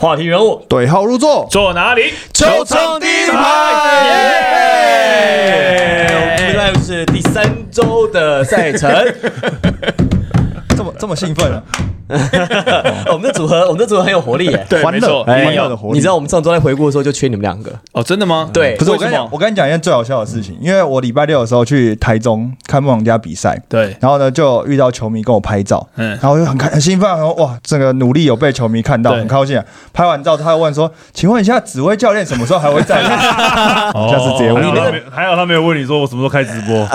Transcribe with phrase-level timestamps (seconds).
[0.00, 2.14] 话题人物对号入座，坐哪里？
[2.32, 4.06] 球场第一排，
[5.28, 6.06] 耶！
[6.08, 8.90] 我们现在是第三周的赛程，
[10.74, 11.62] 这么这么兴奋啊！
[13.12, 14.66] 我们的组合，我们的组合很有活力耶。
[14.68, 18.50] 对，欢乐没错，哎欢乐的活力你知道我们上周在回顾的时候就缺你们两个，哦，真的吗？
[18.52, 29.64] 对不是我跟你讲，我跟你讲一件最好笑的事情，因为我礼拜六的时候去台中看梦想家比赛，对，然后呢就遇到球迷跟我拍照，嗯然后我就很开很兴奋，然后哇，这个努力有被球迷看到，很高兴啊。
[29.92, 36.86] 拍完照，他又问说：“请问一下，紫薇教练什么时候还会在？”下次直接问还好你那个他没还好他没有问你说我什么时候开直播，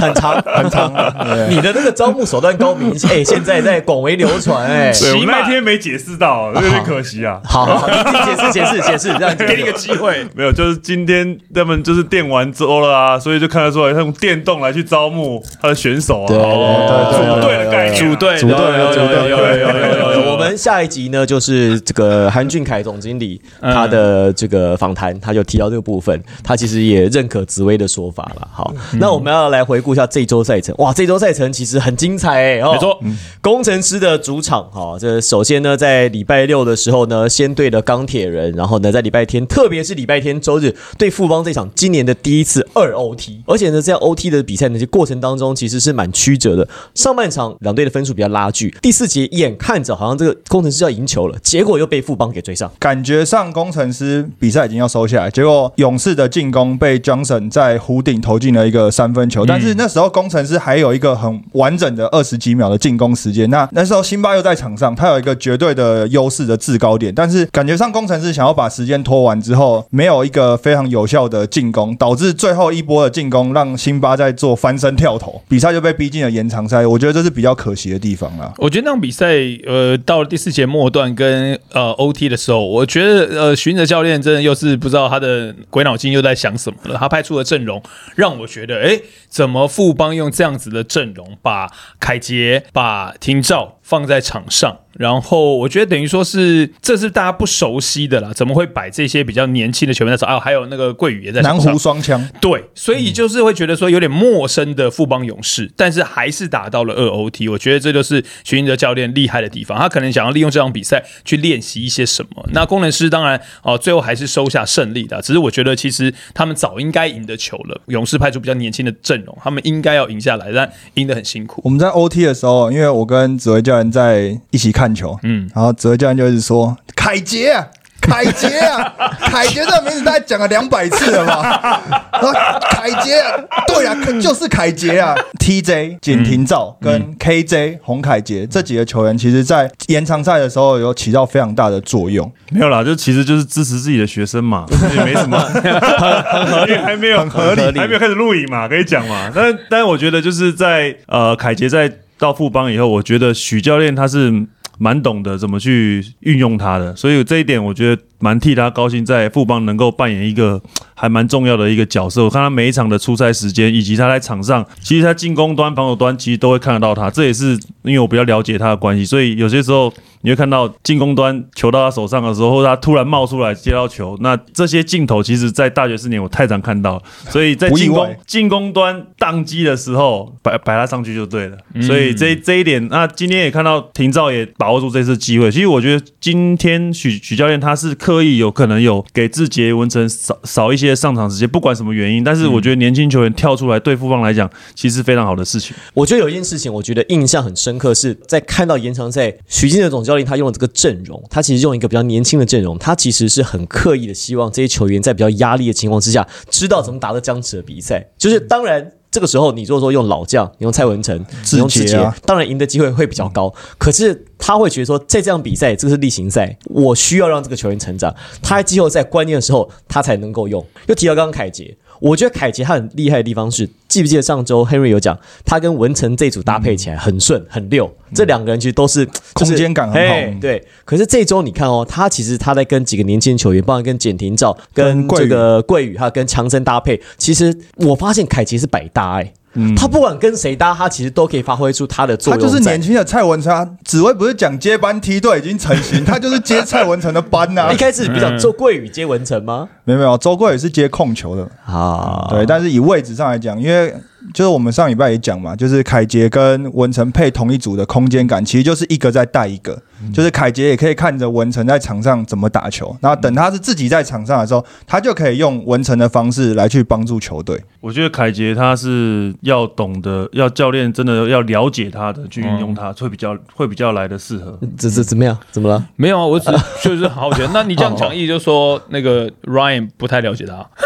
[0.00, 0.92] 很 长很长。
[0.92, 4.92] 对你的那个招募手段高明， 哎，现在在广为流传，哎。
[4.92, 7.40] 对我那天没解释到，有点可惜啊。
[7.46, 10.26] 好，好，好你解释解释解释，这样给你个机会。
[10.34, 16.28] 没有，就是今天他们就是电玩周了啊，所以就看得出来，他用电动来去招募他的选手啊。
[16.28, 20.07] 对哦对对组队的概念啊，组队，组队有有组队有有有有有有。
[20.07, 20.07] 我
[20.48, 28.48] 们下一集呢，就是这个韩俊凯总经理嗯他的这个访谈，他就提到这个部分，他其实也认可紫薇的说法了。
[28.50, 30.74] 好，那我们要来回顾一下这周赛程。
[30.78, 32.98] 哇，这周赛程其实很精彩哎、哦，没错，
[33.40, 46.66] 工程师的主场哈、这首先呢，在礼拜六的时候呢，先对了钢铁人，然后呢，在礼拜天，特别是礼拜天周日对富邦这场今年的第一次二 OT，而且呢，在 OT 的比赛呢，这过程当中其实是蛮曲折的。
[46.94, 52.70] 上半场两队的分数比较拉锯，第四节眼看着好像这个工程师要赢球了，结果又被富邦给追上。
[52.78, 63.48] 感觉上工程师比赛已经要收下来，结果勇士的进攻被 Johnson 在弧顶投进了一个三分球，但是那时候工程师还有一个很完整的二十几秒的进攻时间。
[63.50, 76.86] 那那时候辛巴又在场上，他有一个绝对的优势的制高点，但是感觉上工程师想要把时间拖完之后，没有一个非常有效的进攻，导致最后一波的进攻让辛巴在做翻身跳投，比赛就被逼进了延长赛。
[76.86, 78.52] 我觉得这是比较可惜的地方啦。
[78.58, 79.26] 我觉得那场比赛，
[79.66, 86.98] 呃，到了第四节末段跟呃 OT 的时候，我觉得呃，寻哲教练真的又是不知道他的鬼脑筋又在想什么了。
[86.98, 87.82] 他派出的阵容
[88.14, 94.80] 让我觉得，哎，怎么富邦用这样子的阵容，把凯杰、把廷照放在场上？
[94.98, 100.36] 然后我觉得等于说是这是大家不熟悉的啦，怎么会摆这些比较年轻的球员在场？
[100.36, 101.78] 啊，还有那个桂宇也在南湖。
[101.78, 107.48] 双枪，对，所以就是会觉得说有点陌生的富邦勇士，但是还是打到了二 OT。
[107.48, 112.44] 我觉得这就是徐英哲教练厉害的地方，他可能想要利用这场比赛去练习一些什么。
[112.52, 117.80] 那工程师当然哦、最后还是收下胜利的，只是我觉得其实他们早应该赢的球了。
[117.86, 121.62] 勇士派出比较年轻的阵容，他们应该要赢下来，但赢得很辛苦。
[121.64, 127.66] 我们在 OT 的时候，因为我跟紫薇教练在一起看球，嗯，然后紫薇教练就一直说凯杰啊。
[128.00, 131.82] 凯杰啊， 凯杰这个名字大概讲了两百次了吧？
[132.12, 132.32] 然后
[132.70, 133.32] 凯杰啊，
[133.66, 135.14] 对啊，可就是凯杰啊。
[135.38, 142.30] TJ 简廷照跟 KJ 洪凯杰这几个球员，其实在延长赛的时候有起到非常大的作用。
[142.50, 144.64] 没有啦，就其实就是支持自己的学生嘛，
[144.96, 145.36] 也没什么，
[146.68, 149.30] 因为还没有很合理还没有开始录影嘛，可以讲嘛。
[149.34, 154.46] 但但我觉得就是在呃凯杰在到富邦以后，我觉得许教练他是
[154.78, 160.60] 蛮懂得怎么去运用他的，所以这一点我觉得蛮替他高兴，在富邦能够扮演一个
[160.94, 162.22] 还蛮重要的一个角色。
[162.24, 167.10] 我看他每一场的出赛时间，以及他在场上，其实他进攻端、防守端其实都会看得到他。
[167.10, 169.92] 这也是因为我比较了解他的关系，所以有些时候
[170.22, 181.56] 你会看到进攻端球到他手上的时候，他突然冒出来接到球，那这些镜头其实在大学四年我太常看到了，所以在进攻进攻端宕机的时候摆摆他上去就对了。
[181.82, 185.50] 所以这这一点，那今天也看到廷照也把握住这次机会。
[185.50, 195.76] 其实我觉得今天许许教练他是刻意有可能有给志杰文成少少一些上场时间，不管什么原因，但是我觉得年轻球员跳出来对富邦来讲，其实非常好的事情。
[195.94, 208.08] 我觉得有一件事情，我觉得印象很深刻，是在看到延长赛，许静的总教练他用的这个阵容，他其实用一个比较年轻的阵容，他其实是很刻意的希望这些球员在比较压力的情况之下，知道怎么打得僵持的比赛。
[208.18, 208.92] 就是当然。
[209.10, 211.18] 这个时候，你如果说用老将，你用蔡文成，
[211.52, 213.52] 你用志杰志杰啊，当然赢的机会会比较高。
[213.78, 220.64] 可是他会觉得说，在这样比赛，这个是例行赛，我需要让这个球员成长，他在季后赛关键的时候，他才能够用。
[220.88, 230.14] 又提到刚刚凯杰，我觉得凯杰他很厉害的地方是，记不记得上周 Henry 有讲，他跟文成这组搭配起来很顺很溜，这两个人其实都是、就是、空间感很好。
[230.14, 239.32] 嘿对，可是这周你看哦，他其实他在跟几个年轻球员，包括跟简廷照、跟这个桂宇，还有跟强森搭配，其实我发现凯杰是百搭哎、
[239.74, 242.46] 他不管跟谁搭，他其实都可以发挥出他的作用他。
[242.46, 249.68] 就是年轻的蔡文成，他紫薇不是讲接班梯队已经成型，他就是接蔡文成的班呐、 一开始比较做桂宇接文成吗？
[249.88, 253.94] 没有没有，周贵也是接控球的，啊，对，但是以位置上来讲，因为
[254.34, 259.80] 就是我们上礼拜也讲嘛，就是凯杰跟文成配同一组的空间感，其实就是一个在带一个，
[260.12, 267.58] 就是凯杰也可以看着文成在场上怎么打球，然后等他是自己在场上的时候，他就可以用文成的方式来去帮助球队。
[267.80, 274.58] 我觉得凯杰他是要懂得，要教练真的要了解他的，去运用他，会比较会比较来的适合。
[274.76, 275.38] 这这怎么样？
[275.50, 275.82] 怎么了？
[275.96, 276.50] 没有啊，我只
[276.82, 277.42] 就是好奇。
[277.54, 280.66] 那你这样讲意，就说那个 Ryan 不太了解他，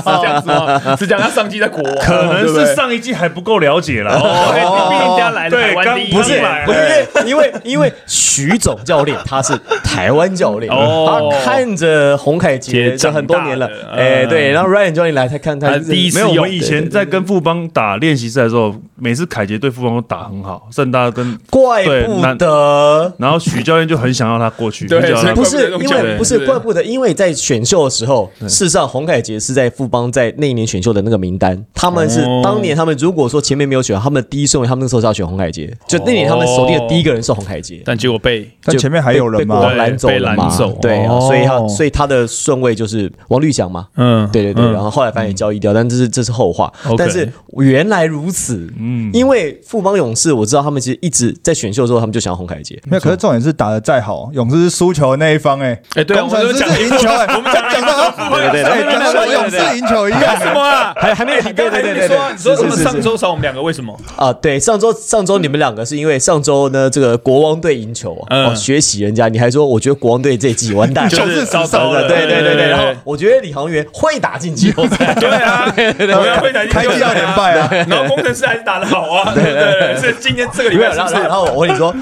[0.00, 0.96] 是这样子吗？
[0.96, 4.12] 是讲他上季在国王，可能是上一季还不够了解了。
[4.14, 5.18] 哦，
[5.50, 6.78] 对台湾第一刚不是来不是
[7.26, 11.30] 因为因为因为徐总教练他是台湾教练，哦。
[11.32, 14.28] 他看着洪凯杰杰这很多年了哎，嗯。
[14.28, 23.12] 对，然后 Ryan 教练来他看他他第一次没有，我们以前在跟富邦打练习赛的时候，每次凯杰对富邦都打很好，盛大跟怪不得。
[23.18, 25.00] 然后许教练就很想要他过去，对
[25.34, 32.40] 不是因为不是怪不得，因为在选秀的时候，事实上洪凯杰是在富邦在那一年选秀的那个名单，他们是哦。
[32.44, 39.72] 当年他们如果说前面没有选，他们的第一顺位，他们那时候是要选洪凯杰，就那年他们锁定的第一个人是洪凯杰，但结果被就但前面还有人吗？
[39.72, 40.36] 拦走了嘛。
[40.36, 40.78] 被拦走。
[40.80, 41.20] 对啊，哦。
[41.20, 44.28] 所以他所以他的顺位就是王绿翔嘛，嗯。
[44.30, 44.72] 对对对，嗯。
[44.72, 46.72] 然后后来反正也交易掉，但这是这是后话。
[46.96, 60.92] 但是原来如此，嗯，因为富邦勇士我知道他们其实一直在选秀的时候，他们就想要洪凯杰，没有，可是重点是打的再好，勇士是输球的那一方、哎，哎对我们都讲是赢球、哎，我们讲讲到对对对哎讲到跟勇士赢球一样，什么啊？
[60.96, 63.96] 还还没有你刚才对对对对说你说什么上周少我们两个为什么？
[64.16, 81.12] 啊，对，上周上周你们两个是因为上周呢这个国王队赢球哦学习人家，你还说我觉得国王队这一季完蛋， 就是少少的对对对对，对对然后我觉得李航员会打进季后赛，对啊，我要会打进开季要连败啊，然后工程师还是打得好啊，对对对，是今天这个礼拜然后？
[81.14, 81.94] 然后我跟你说。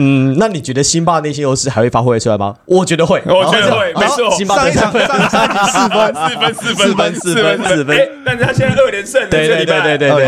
[0.00, 2.54] 嗯，那你觉得辛巴那些优势还会发挥出来吗？
[2.66, 4.30] 我觉得会，我觉得会没错。
[4.30, 7.58] 辛巴上一场对上上一场四分，四分四四分分四分。
[7.64, 7.96] 四分。
[7.98, 10.26] 哎，但是他现在二连胜了，对对对对对对所以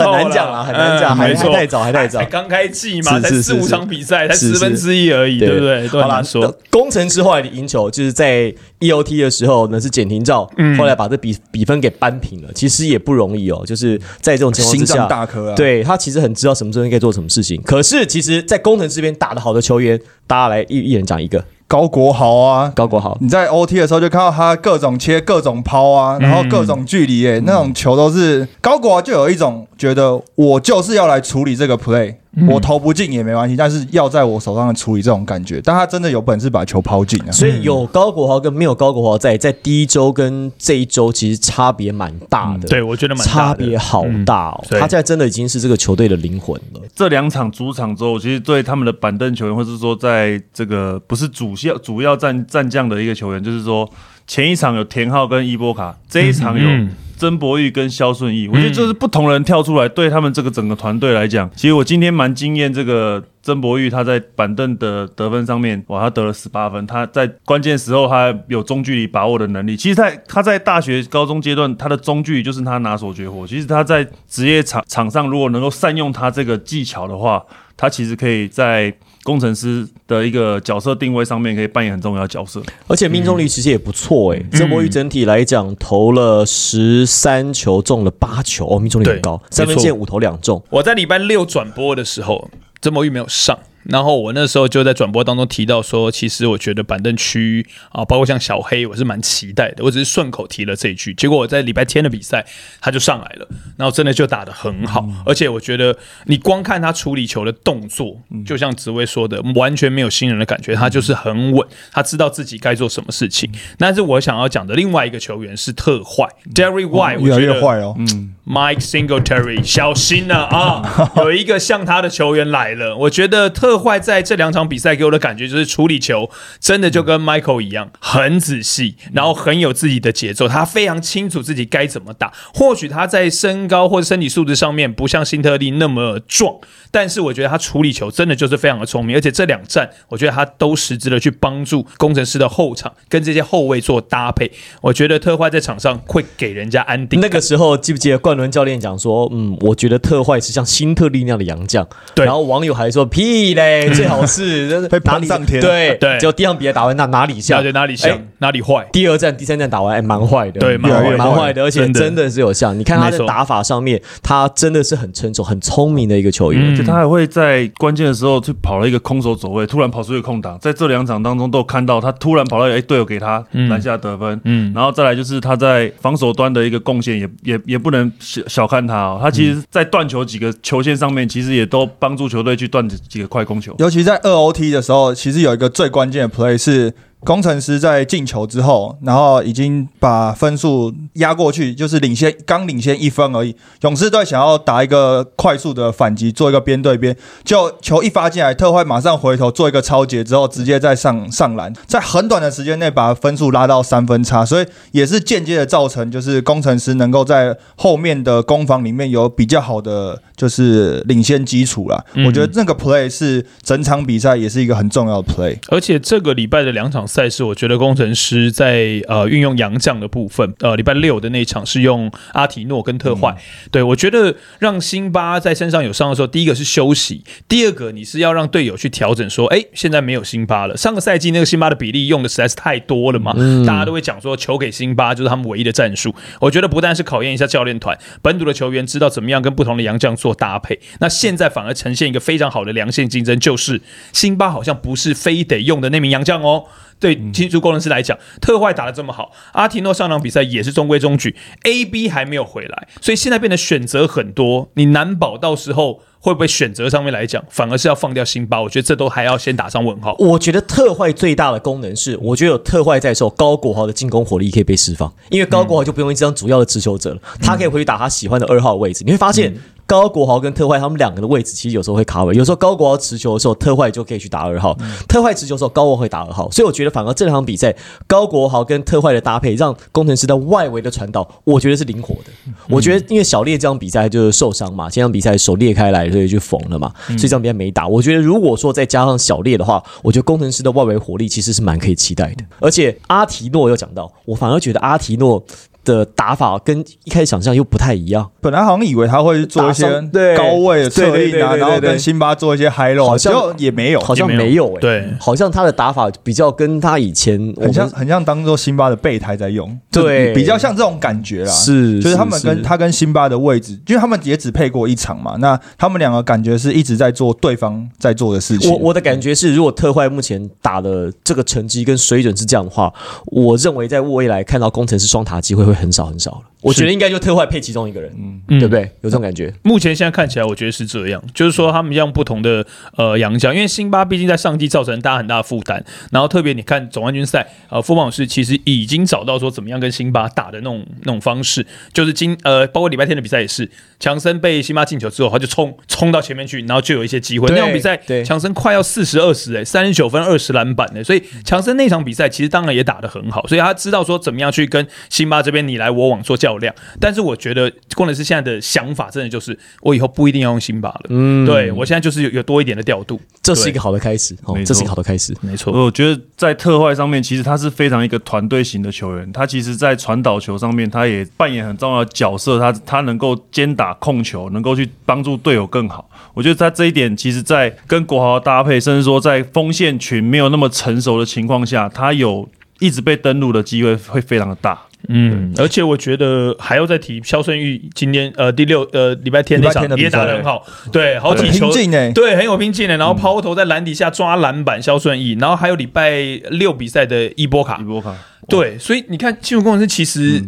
[0.00, 1.50] 很难讲啊，很难讲，还嗯没错。
[1.52, 2.22] 还太早，还太早。
[2.30, 5.54] 刚开季嘛，才四五场比赛，才十分之一而已，对。
[5.54, 5.88] 不对？
[5.88, 6.58] 都好啦很难说。
[6.70, 10.76] 工程师后来的赢球，就是在 EOT 的时候呢，是简廷照，嗯。
[10.76, 12.48] 后来把这比比分给扳平了。
[12.54, 17.60] 其实也不容易哦，就是在这种情况之下心脏，大颗啊，，对他其实很知道什么时候应该做什么事情。
[17.62, 23.16] 可是其实，在工程师这边打得好的球员，大家来一一人讲一个，高国豪啊，高国豪。
[23.20, 32.16] 你在 OT 的时候就看到他各种切、各种抛啊，然后各种距离、诶，那种球都是高国豪就有一种觉得我就是要来处理这个 play，、
[32.48, 35.60] 我投不进也没关系，但是要在我手上处理这种感觉。
[35.62, 37.30] 但他真的有本事把球抛进啊！
[37.30, 44.64] 所以有高国豪跟没有高国豪在，在第一周跟这一周其实差别蛮大的，对，我觉得蛮大差别好大哦。
[44.68, 46.80] 对他现在真的已经是这个球队的灵魂了。
[46.94, 53.88] 这两场主场之后，其实对他们的板凳球员，或是说在这个不是主要主要战战将的一个球员，就是说
[54.26, 56.90] 前一场有田浩跟伊波卡，这一场有嗯
[57.24, 69.76] 曾博玉跟肖顺义，我觉得就是不同人跳出来，对他们这个整个团队来讲，其实我今天蛮惊艳这个曾博玉他在板凳的得分上面，哇，他得了十八分，他在关键时候他有中距离把握的能力。
[69.76, 73.46] 其实在他在大学、高中阶段，他的中距离就是他拿手绝活。
[73.46, 77.42] 其实他在职业场场上，如果能够善用他这个技巧的话，
[77.76, 78.94] 他其实可以在
[79.24, 82.62] 工程师的一个角色定位上面可以扮演很重要的角色。
[82.86, 90.62] 而且命中率其实也不错诶、郑博宇整体来讲投了十三球，中了八球，哦，命中率很高，三分线五投两中。
[90.70, 92.48] 我在礼拜六转播的时候，
[92.80, 93.58] 曾博宇没有上。
[93.84, 99.84] 然后我那时候就在转播当中提到说，其实我觉得板凳区啊，包括像小黑，我是蛮期待的。
[99.84, 102.44] 我只是顺口提了这一句，结果我在礼拜天的比赛
[102.80, 105.06] 他就上来了，然后真的就打得很好。
[105.26, 113.50] 而且我觉得你光看他处理球的动作，就像紫薇说的，完全没有新人的感觉，他就是很稳，他知道自己该做什么事情。
[113.78, 117.94] 但是我想要讲的另外一个球员是特坏，Derry White，我越来觉得越坏哦。
[117.98, 121.12] 嗯 Mike Singletary，小心了啊！
[121.16, 132.32] 有一个像他的球员来了，我觉得特坏在这两场比赛给我的感觉就是处理球真的就跟 Michael 一样，很仔细，然后很有自己的节奏，他非常清楚自己该怎么打。
[132.52, 136.56] 或许他在身高或者身体素质上面不像辛特利那么壮，
[136.90, 144.50] 但是我觉得他处理球真的就是非常的聪明，而且这两战我觉得他都实质的去帮助工程师的后场跟这些后卫做搭配。
[144.80, 162.78] 我觉得特坏在场上会给人家安定那个时候记不记得冠伦教练讲说，嗯，我觉得特坏是像辛特利那样的洋将，对然后网友还说屁嘞，嘞，最好是真 的被哪里上天对对结果第一场比赛打完那哪里像对，哪里像哎哪里坏，第二站、第三站打完，哎，蛮坏的，对蛮坏的蛮坏的，而且真的是有像。
[162.78, 166.74] 你看他的打法上面，他真的是很成熟、很聪明的一个球员。
[166.74, 193.56] 嗯就他还会在关键的时候去跑了一个空手走位，突然跑出一个空档，在这两场当中都有看到他突然跑到哎队友给他嗯篮下得分，嗯然后再来就是他在防守端的一个贡献也也也不能小小看他哦，他其实在断球几个球线上面，其实也都帮助球队去断几个快攻尤其在二 OT 的时候，其实有一个最关键的 play 是工程师在进球之后，然后已经把分数压过去，就是领先刚领先一分而已。
[193.80, 212.04] 勇士队想要打一个快速的反击，做一个边对边，就球一发进来，特坏马上回头做一个超截之后，直接再上上篮，在很短的时间内把分数拉到三分差，所以也是间接的造成就是工程师能够在后面的攻防里面有比较好的就是领先基础啦。
[212.14, 215.56] 嗯我觉得那个 play 是整场比赛也是一个很重要的 play。
[215.68, 223.36] 而且这个礼拜的两场赛事，我觉得工程师在呃运用洋将的部分，呃礼拜六的那一场是用阿提诺跟特坏，
[223.70, 230.76] 对我觉得让辛巴在身上有伤的时候，第一个是休息，第二个你是要让队友去调整，说，哎，现在没有辛巴了。
[230.76, 233.34] 上个赛季那个辛巴的比例用的实在是太多了嘛，
[233.66, 236.14] 大家都会讲说球给辛巴就是他们唯一的战术。
[236.40, 246.64] 我觉得不但是考验一下教练团，本土的球员知道怎么样跟不同的洋将做搭配，那现在反而呈现一个非常好的良性竞争，就是辛巴好像不是非得用的那名洋将哦。
[247.00, 260.14] 对技术工程师来讲，特坏打得这么好，阿提诺上场比赛也是中规中矩，A B 还没有回来，所以现在变得选择很多，你难保到时候会不会选择上面来讲，反而是要放掉辛巴，我觉得这都还要先打上问号。
[260.20, 269.02] 我觉得特坏最大的功能是，我觉得有特坏在手，高国豪的进攻火力可以被释放，因为高国豪就不用一张主要的持球者了，他可以回去打他喜欢的二号位置。
[269.04, 269.52] 你会发现。
[269.86, 274.72] 高国豪跟特坏他们两个的位置其实有时候会卡位，有时候高国豪持球的时候，特坏就可以去打二号；
[275.08, 276.50] 特坏持球的时候，高国豪会打二号。
[276.50, 277.74] 所以我觉得反而这场比赛，
[278.06, 282.30] 高国豪跟特坏的搭配，让工程师在外围的传导，我觉得是灵活的。
[282.68, 287.86] 我觉得因为小烈这场比赛就是受伤嘛，这场比赛手裂开来，所以就缝了嘛，所以这场比赛没打。
[287.86, 292.44] 我觉得如果说再加上小烈的话，我觉得工程师的外围火力其实是蛮可以期待的。
[292.60, 295.44] 而且阿提诺有讲到，我反而觉得阿提诺。
[295.84, 300.36] 的打法跟一开始想象又不太一样，本来好像以为他会做一些对。
[300.36, 305.14] 高位的策应啊，然后跟辛巴做一些 high low，好像也没有，好像没有没有哎、对。
[305.20, 310.32] 好像他的打法比较跟他以前很像很像当做辛巴的备胎在用，对。
[310.34, 311.52] 比较像这种感觉啦。
[311.52, 318.70] 是就是他们跟他跟辛巴的位置，因为他们也只配过一场嘛，那他们两个感觉是一直在做对方在做的事情。
[318.72, 322.92] 我我的感觉是，如果特坏目前打的这个成绩跟水准是这样的话，
[323.26, 326.44] 我认为在未来看到工程师双塔机会会很少很少了。
[326.64, 328.10] 我觉得应该就特坏配其中一个人，
[328.48, 328.82] 嗯对不对？
[329.02, 329.52] 有这种感觉。
[329.62, 332.66] 目前现在看起来，我觉得是这样，就是说他们用不同的
[332.96, 347.48] 呃洋将，因为辛巴毕竟在上季造成大家很大的负担，然后特别你看总冠军赛，呃，富邦勇士其实已经找到说怎么样跟辛巴打的那种那种方式，就是今呃包括礼拜天的比赛也是，强森被辛巴进球之后，他就冲冲到前面去，然后就有一些机会。
[347.50, 365.34] 那场比赛对强森快要四十二十哎，三十九分二十篮板哎，所以强森那场比赛其实当然也打得很好，所以他知道说怎么样去跟辛巴这边你来我往做较量，但是我觉得工程师现在的想法真的就是我以后不一定要用辛巴了，嗯，对我现在就是有有多一点的调度，这是一个好的开始，哦没，错这是一个好的开始。
[365.40, 369.30] 没错，我觉得在特坏上面，其实他是非常一个团队型的球员。
[369.32, 372.58] 他其实，在传导球上面，他也扮演很重要的角色。
[372.58, 376.08] 他他能够兼打控球，能够去帮助队友更好。
[376.34, 384.80] 我觉得他这一点，其实在跟国豪的搭配，甚至说在锋线群没有那么成熟的情况下，他有一直被登陆的机会会非常的大。
[385.08, 391.70] 嗯，而且我觉得还要再提肖顺玉今天呃第六呃礼拜天那场也打得很好，对，好几很球
[392.14, 396.20] 对，很有拼劲的，然后抛投在篮底下抓篮板，肖顺义，然后还有礼拜
[396.50, 397.78] 六比赛的伊波卡。
[397.80, 398.14] 伊，波卡，
[398.48, 400.44] 对，所以你看技术工程师其实是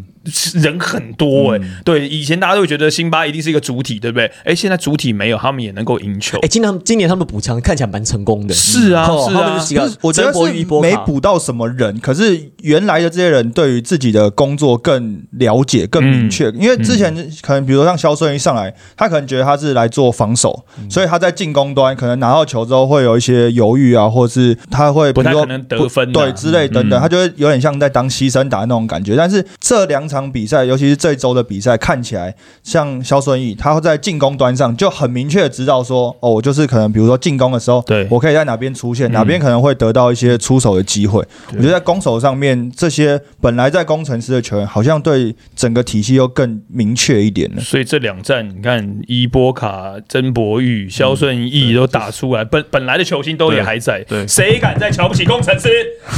[0.55, 4.31] 人很多哎、对，以前大家都会觉得辛巴一定是一个主体，对不对？
[4.45, 6.39] 哎，现在主体没有，他们也能够赢球。
[6.41, 9.29] 哎，，今年今年他们补强看起来蛮成功的，是啊哦
[9.61, 9.89] 是啊。
[10.01, 16.51] 我觉得是没补到什么人，可是原来的这些人对于自己的工作更了解、更明确。
[16.51, 26.13] 因为之前可能比如说像肖顺一上来，他可能觉得他是来做防守，所以他在进攻端可能拿到球之后会有一些犹豫啊，或者是他会比如说不太可能得分啊。
[26.13, 29.17] 对之类等等，他就会有点像在当牺牲打那种感觉。
[29.17, 41.23] 但是这两场场比赛，尤其是这一周的比赛，看起来像肖顺义，他在进攻端上就很明确的知道说，哦，我就是可能比如说进攻的时候，对我可以在哪边出现，嗯哪边可能会得到一些出手的机会。
[41.53, 47.61] 我觉得在攻守上面，这些本来在工程师的球员，好像对整个体系又更明确一点了。
[47.61, 55.69] 所以这两战，你看伊波卡、曾博玉、肖顺义都打出来，本本来的球星都也还在，对谁敢再瞧不起工程师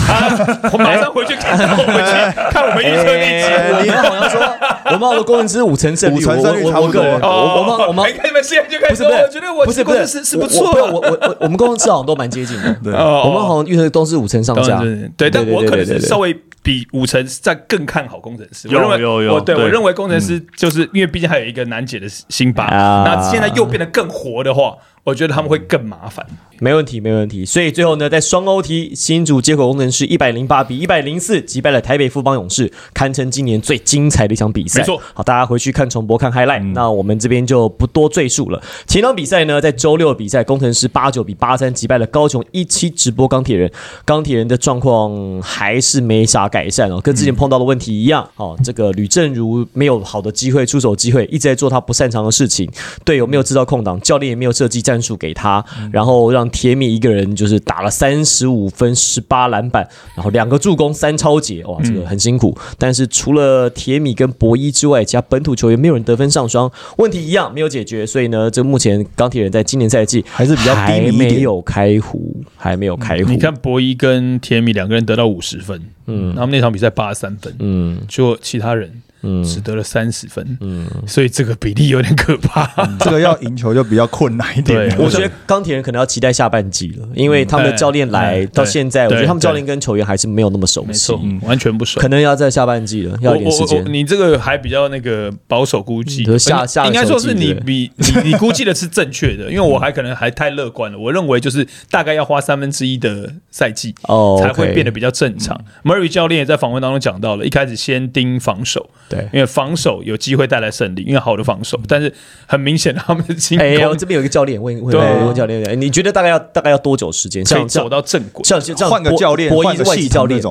[0.08, 0.70] 啊？
[0.72, 1.56] 我马上回去看，
[2.50, 3.87] 看我们预测那一集。
[3.90, 4.40] 哎你们好像说
[4.86, 7.28] 我们好多工程师五成胜率，五成胜率我我差不多我个人，我
[7.58, 14.80] 我们我们哎你们现在就开始我觉得我不是工程师是不错我我我我我们工程师好像都蛮接近的，对哦我们好像预测都是五成上下
[15.16, 16.36] 对，但对我可能稍微
[16.68, 18.68] 比五成在更看好工程师。
[18.68, 26.26] 我有认为有有对我对我认为工程师就是因为毕竟还有一个难解的辛巴，啊那现在又变得更活的话，我觉得他们会更麻烦。
[26.60, 27.44] 没问题，没问题。
[27.46, 34.80] 所以最后呢，在双 OT，新竹接口工程师一百零八比一百零四击败了台北富邦勇士，堪称今年最精彩的一场比赛。
[34.80, 38.60] 没错好，大家回去看重播看 highlight、那我们这边就不多赘述了。
[38.88, 43.70] 前场比赛呢，在周六比赛，工程师八九比八三击败了高雄一期直播钢铁人。
[44.04, 48.26] 钢铁人的状况还是没啥改善哦，跟之前碰到的问题一样。
[48.36, 52.66] 哦，这个吕正如没有好的机会出手机会，一直在做他不擅长的事情，
[53.04, 55.62] 队友没有制造空档，教练也没有设计战术给他，
[55.92, 62.56] 然后让铁米一个人就是打了三十五分、十八篮板，然后两个助攻、三超节，哇，这个很辛苦。
[62.78, 68.06] 但是除了铁米跟博伊之外，其他本土球员没有人得分上双，问题一样没有解决。
[68.06, 73.30] 所以呢，这目前钢铁人在今年赛季还是比较低还迷没有开壶，还没有开壶。
[73.30, 78.00] 你看博伊跟铁米两个人得到五十分，嗯，他们那场比赛八十三分，嗯。
[78.08, 78.90] 就其他人
[79.22, 82.68] 嗯只得了三十分，嗯，所以这个比例有点可怕。
[83.00, 84.88] 这个要赢球就比较困难一点。
[84.88, 92.08] 对我觉得钢铁人可能要期待下半季了，因为他们的教练来嗯到现在，我觉得他们教练跟球员还是没有那么熟悉没错，，完全不熟可。
[92.08, 93.84] 能要在下半季了，要我一点时间。
[93.92, 100.98] 你这个还比较那个保守估计，下下应该说是你比你你估计的是正确的， 因为我还可能还太乐观了。
[100.98, 105.58] 我认为就是大概要花三分之一的赛季哦才会变得比较正常。
[105.84, 109.28] Murray 教练也在访问当中讲到了，一开始先盯防守，对。
[109.32, 112.12] 因为防守有机会带来胜利，因为好的防守，但是
[112.46, 117.44] 很明显他们的进哎，我攻这边有一个教练问问问教练，哎你觉得大概要大概要多久时间？
[117.44, 118.44] 可以像走到正轨。
[118.44, 120.42] 像像像换个教练换个外籍系教练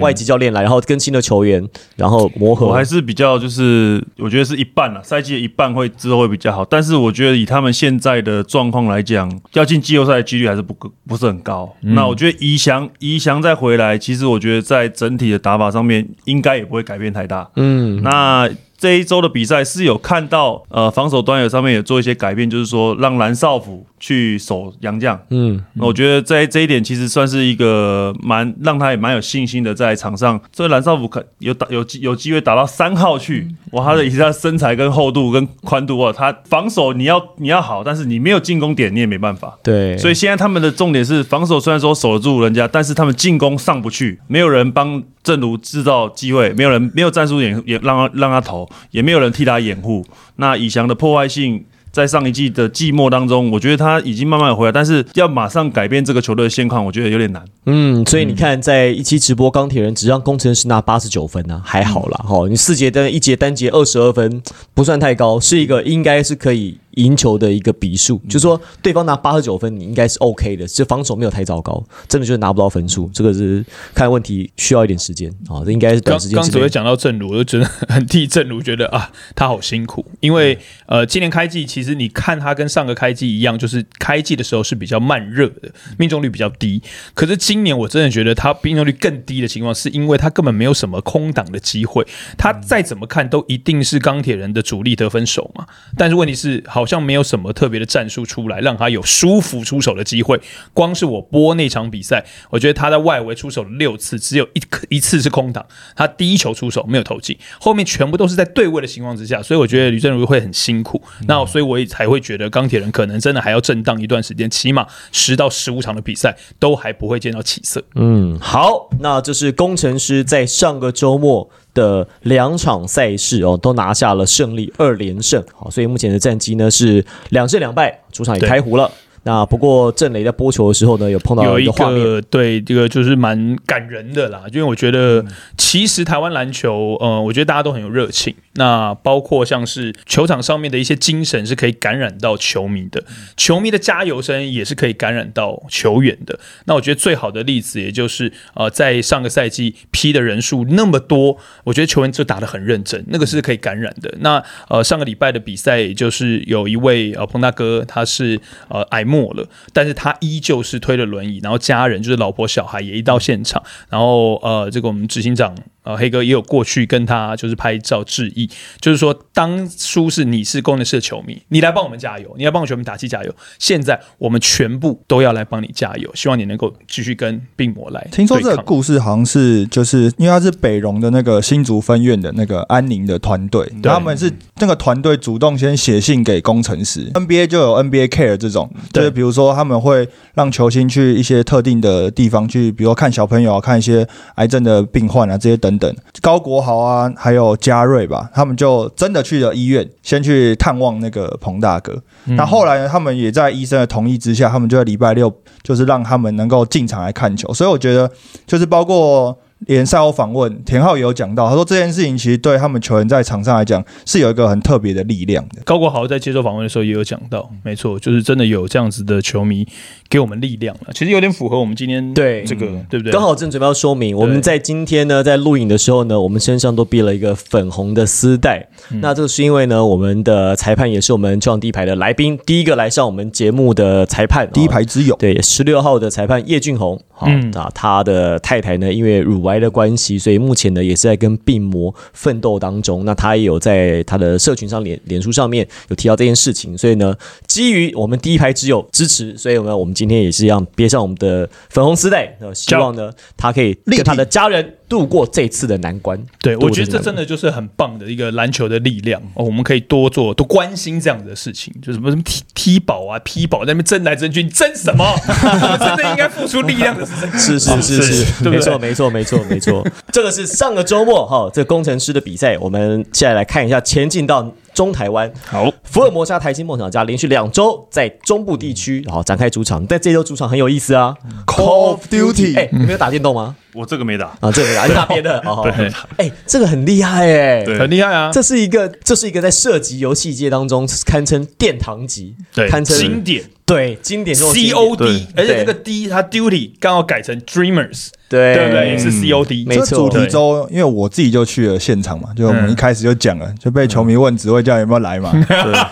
[0.00, 1.66] 外籍教练来，然后跟新的球员，
[1.96, 2.66] 然后磨合。
[2.66, 6.64] 我还是比较就是，我觉得是一半了，赛季的一半会之后会比较好。
[6.64, 10.74] 但是我觉得以他们现在的状况来讲，要进季后赛的几率还是不
[11.06, 11.74] 不是很高。
[11.80, 17.48] 那我觉得宜翔宜翔再回来，其实我觉得在整体的打法上面应该也不会改变太大。
[17.56, 25.18] 嗯，那这一周的比赛是有看到，呃，防守端有上面有做一些改变，就是说让蓝少辅去守杨将。
[25.30, 39.56] 嗯，那我觉得在这一点其实算是一个蛮让他也蛮有信心的，在场上，所以蓝少辅可有打有机有机会打到三号去，哇，他的以他的身材跟厚度跟宽度啊，他防守你要你要好，但是你没有进攻点，你也没办法。
[39.62, 50.06] 对，所以现在他们的重点是防守，虽然说守得住人家，但是他们进攻上不去，没有人帮正如制造机会，没有人没有战术掩也让他让他投，也没有人替他掩护。
[50.36, 51.64] 那以翔的破坏性。
[51.94, 57.44] 在上一季的季末当中，我觉得他已经慢慢回来，但是要马上改变这个球队的现况，我觉得有点难。
[57.66, 62.48] 嗯，所以你看，在一期直播钢铁人只让工程师拿八十九分呢、还好啦哈。
[62.48, 64.42] 你四节单一节单节二十二分，
[64.74, 68.18] 不算太高，是一个应该是可以赢球的一个比数。
[68.28, 73.10] 就是说对方拿八十九分，你应该是 OK 的，这防守没有太糟糕，真的就是拿不到分数。
[73.14, 76.68] 这个是看问题需要一点时间啊，这应该是短刚刚只会。
[76.74, 86.82] 讲到正如，我就觉得很替正如觉得啊，他好辛苦，因为呃，今年开季其实你看他跟上个开季一样，就是开季的时候是比较慢热的，命中率比较低。
[87.14, 92.04] 可是今年我真的觉得他命中率更低的情况，是因为他根本没有什么空档的机会，
[92.36, 95.64] 他再怎么看都一定是钢铁人的主力得分手嘛。
[95.96, 100.40] 但是问题是，好像没有什么特别的战术出来，让他有舒服出手的机会。
[100.72, 111.00] 光是我播那场比赛，我觉得他在外围出手了六次，只有一颗一次是空档，他第一球出手没有投进，后面全部都是在对位的情况之下，所以我觉得吕正如会很辛苦。
[111.26, 117.82] 那所以我也才会觉得钢铁人可能真的还要震荡一段时间，起码十到十五场的比赛都还不会见到起色。
[117.94, 125.44] 嗯，好，那这是工程师在上个周末的两场赛事哦，都拿下了胜利，二连胜。
[125.52, 128.90] 好，所以目前的战绩呢是两胜两败，主场也开胡了。
[129.24, 135.24] 那不过郑雷在播球的时候呢，有碰到有一一个画面，对这个就是蛮感人的啦，因为我觉得
[135.56, 143.02] 其实台湾篮球，呃，我觉得大家都很有热情，那包括像是球场上面的一些精神是可以感染到球迷的，
[143.36, 146.38] 球迷的加油声也是可以感染到球员的。
[146.66, 154.14] 那我觉得最好的例子也就是呃，在上个赛季批的人数那么多，我觉得球员就打得很认真，那个是可以感染的。
[154.20, 195.96] 那呃，上个礼拜的比赛，也就是有一位呃彭大哥，他是呃挨末了，但是他依旧是推着轮椅，然后家人就是老婆小孩也一到现场，然后呃，这个我们执行长呃黑哥也有过去跟他就是拍照致意，就是说当初是你是工程师的球迷，你来帮我们加油，你来帮我球迷打气加油，现在我们全部都要来帮你加油，希望你能够继续跟病魔来听说这个故事好像是就是因为他是北荣的那个新竹分院的那个安宁的团队，他们是那个团队主动先写信给工程师，NBA 就有 NBA Care 这种，就是比如说他们会让球星去一些特定的地方去，比如说看小朋友啊，看一些癌症的病患啊这些等等。
[196.20, 202.02] 高国豪啊，还有嘉瑞吧，他们就真的去了医院，先去探望那个彭大哥。
[202.24, 205.30] 那后来呢，他们也在医生的同意之下，他们就在礼拜六
[205.62, 207.52] 就是让他们能够进场来看球。
[207.52, 208.10] 所以我觉得，
[208.46, 215.62] 就是包括连赛后访问，田浩也有讲到，他说这件事情其实对他们球员在场上来讲是有一个很特别的力量的。
[215.64, 219.66] 高国豪在接受访问的时候也有讲到，没错，就是真的有这样子的球迷
[220.08, 220.92] 给我们力量了。
[220.92, 223.12] 其实有点符合我们今天对这个，对不对？
[223.12, 228.68] 刚好正准备要说明，我们在今天呢，在录影的时候呢，我们身上都别了一个粉红的丝带。
[228.90, 243.04] 嗯那这个是因为呢，我们的裁判也是我们球场第一排的来宾，第一个来上我们节目的裁判，第一哦排之友，对，十六号的裁判叶俊宏，好、嗯那他的太太呢，因为乳癌的关系，所以目前呢也是在跟病魔奋斗当中。
[243.04, 256.16] 那他也有在他的社群上脸脸书上面有提到这件事情，所以呢，基于我们第一排只有支持，所以呢，我们今天也是一样别上我们的粉红丝带，呃，希望呢他可以令他的家人度过这次的难关。
[256.40, 265.04] 对，我觉得这真的就是很棒的一个篮球的力量哦，我们可以多做多关心这样子的事情，就什么什么踢踢保啊、批保在那边争来争去，你争什么？
[265.78, 267.38] 真的应该付出力量的是这个。
[267.38, 269.84] 是是是是，没错没错没错没错。
[270.12, 275.32] 这个是上个周末哈，这个工程师的比赛，我们现在来看一下前进到中台湾。
[275.44, 283.56] 好，福尔摩沙台新梦想家连续两周在中部地区然后展开主场，但这周主场很有意思啊 Call of Duty 哎，你没有打电动吗？
[283.74, 285.70] 我这个没打，啊，这个没打， 你打别的哦。
[285.76, 285.90] 对。
[286.16, 288.30] 哎，这个很厉害哎，很厉害啊！
[288.32, 293.44] 这是一个这是一个在射击游戏界当中堪称殿堂级，对堪称经典。
[293.66, 298.54] 对经典中的经 C 典 O D，而且那个 D 它 Duty 刚好改成 Dreamers，对。
[298.54, 298.90] 对不对？
[298.90, 299.86] 也是嗯 C O D，没错。
[299.86, 305.32] 这主题周，因为我自己就去了现场嘛，就我们嗯一开始就讲了，就被球迷问指挥教练有没有来嘛。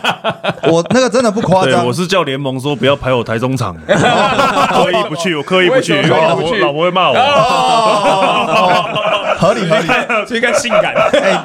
[0.70, 7.14] 我那个真的不夸对张，我是叫联盟说不要排我台中场，刻意不去，我刻意不去，因为老婆老婆会骂我。
[9.38, 9.88] 合理合理。
[10.26, 10.94] 这应该性感。
[11.12, 11.38] 哎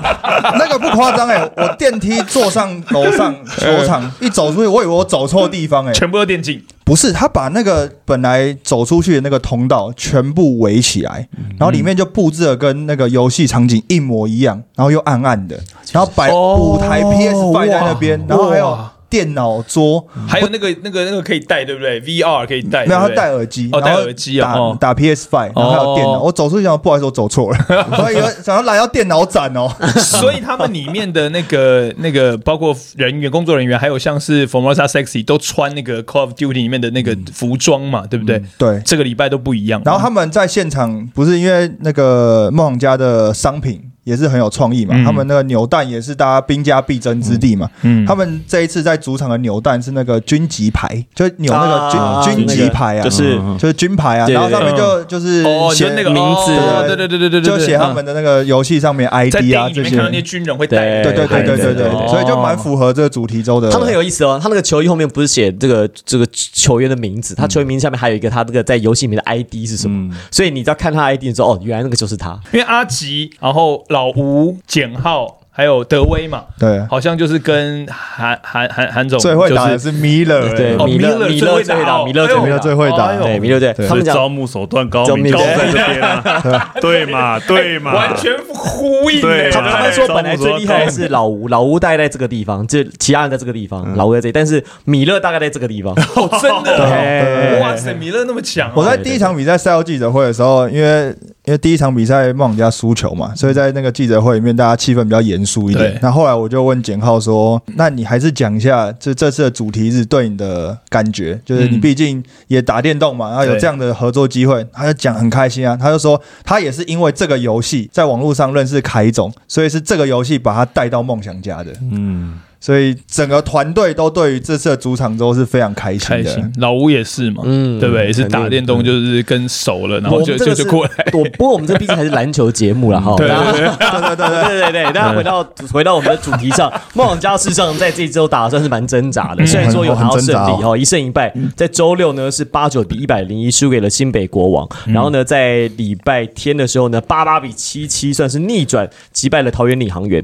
[0.57, 15.59] 那个不夸张哎，我电梯坐上楼上球场，一走出去，我以为我走错地方哎，全部都电竞，不是，他把那个本来走出去的那个通道全部围起来，然后里面就布置的跟那个游戏场景一模一样，然后又暗暗的，
[15.91, 16.55] 然后摆哦。
[16.57, 26.13] 五台 PS 摆在那边，然后还有哇电脑桌，还有那个那个那个可以戴，对不对？VR 可以戴，没有他对不对戴耳机，哦戴耳机啊打哦打 PS Five，然后还有电脑。
[26.19, 27.57] 哦我走出去想，不好意思，我走错了，
[28.03, 29.69] 我以为想要来到电脑展哦。
[29.97, 38.43] 所以他们里面的那个那个，包括人员、工作人员，还有像是 Formosa Sexy 都穿那个 Call of Duty 里面的那个服装嘛，对不对？
[38.57, 39.81] 对，这个礼拜都不一样。
[39.85, 47.69] 然后他们在现场不是因为那个梦想家的商品也是很有创意嘛，嗯他们那个扭蛋也是大家兵家必争之地嘛。
[47.81, 63.69] 嗯他们这一次在主场的扭蛋是那个军级牌，就扭那个军、啊军级牌啊，就是就是军牌啊，然后上面就就是哦，写就那个名字哦对对对对对对，就写他们的那个游戏上面 ID 啊这些影里面看到那些军人会戴，对对对对对对，哦所以就蛮符合这个主题周的。
[63.69, 72.39] 他们很有意思哦，他那个球衣后面不是写这个这个球员的名字，他球员名字下面还有一个他这个在游戏里面的 ID 是什么，所以你只要看他 ID，的时候哦，原来那个就是他。
[72.53, 83.05] 因为阿吉，然后老吴、简浩还有德威嘛，对，好像就是跟韩韩韩韩总最会打的是米勒 Miller 米勒最会打，哦米勒最会打，最会打。
[83.07, 83.15] 哎。
[83.15, 83.23] 呦。
[83.23, 87.05] 对米勒对，他他们招募手段高明，在这边啊，对。
[87.09, 95.91] 嘛对嘛，完全呼应他说本来最厉害的是老吴，老吴大概在这个地方，就其他人在这个地方，老吴在这里，但是米勒大概在这个地方。
[96.15, 101.11] 哦，真的哇塞，米勒那么强哦，我在第一场比赛赛后记者会的时候，因为
[101.47, 105.99] 因为第一场比赛梦想家输球嘛，所以在那个记者会里面，大家气氛比较严肃一点对。
[106.01, 115.77] 那后来我就问简浩说：“那你还是讲一下这这次的主题日对你的感觉，就是你嗯毕竟也打电动嘛，然后有对这样的合作机会，他就讲很开心啊。
[115.77, 121.71] 他就说他也是因为这个游戏在网络上认识凯总，所以是这个游戏把他带到梦想家的。
[121.93, 126.23] 嗯，所以整个团队都对于这次的主场周是非常开心的。
[126.23, 128.07] 开心，老吴也是嘛，嗯对不对？
[128.07, 130.91] 也是打电动就是跟熟了，然后就就就是过来。
[131.13, 133.15] 我不过我们这毕竟还是篮球节目了哈。
[133.15, 150.23] 对对对，对对对大家回到回到我们的主题上， 梦想家事实上在这一周打的算是蛮挣扎的，虽然说有拿到胜利哈，一胜一败，在周六呢是八九比一百零一输给了新北国王，然后呢在礼拜天的时候呢八八比七七算是逆转击败了桃园领航员。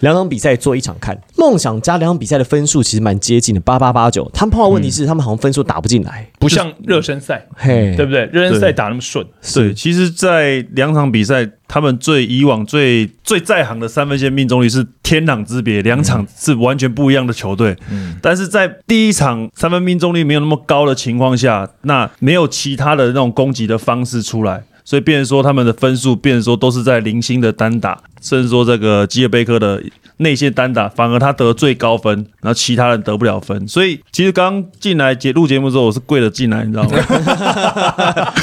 [0.00, 4.30] 两场比赛做一场看，梦想家两场比赛的分数其实蛮接近的，八八八九。
[4.34, 8.24] 他们碰到问题是，他们好像分数打不进来，不像热身赛，嘿，对不对？
[8.26, 17.76] 热身赛打那么顺，对，其实，在两场比赛，他们最以往最最在行的三分线命中率是天壤之别，两场是完全不一样的球队。
[18.22, 24.62] 但是在第一场三分命中率没有那么高的情况下，那没有其他的那种攻击的方式出来。
[24.90, 29.80] 所以，变成说他们的分数，变成说都是在零星的单打，甚至说这个基尔贝克的
[30.16, 33.68] 内线单打，反而他得最高分，然后其他人得不了分。
[33.68, 36.90] 所以，其实刚进来节录节目的时候，我是跪着进来，你知道吗？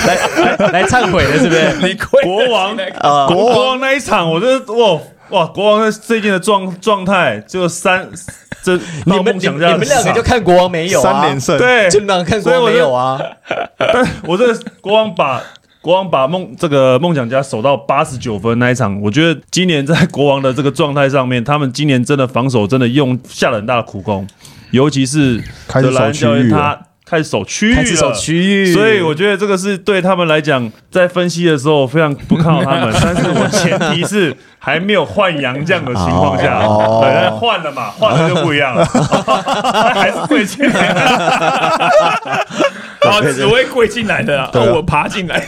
[0.07, 0.15] 来
[0.57, 1.73] 来来忏悔了，是不是？
[1.85, 8.07] 你跪国王啊，国国王那一场，我觉得哇哇，国王最近的状状态就三，
[8.63, 11.03] 这你们你们两个就看国王没有啊？
[11.03, 13.19] 三连胜，对就，两个看国王没有啊？
[13.77, 15.43] 但我这国王把。
[15.81, 24.27] 国王把梦这个梦想家守到八十九分那一场，我觉得今年在国王的这个状态上面，他们今年真的防守真的用下了很大的苦功，
[24.71, 26.29] 尤其是开始德莱恩守区域了。
[26.29, 32.93] 教练他开始守区域了，开始守区域，所以我觉得这个是对他们来讲，在分析的时候非常不看好他们。
[33.01, 36.59] 但是我前提是还没有换洋将的情况下，
[37.01, 38.83] 本来，换了嘛，换了就不一样了，
[39.95, 40.69] 还是跪进
[43.09, 43.17] 来。
[43.17, 45.45] 啊，只会跪进来的啊，我爬进来。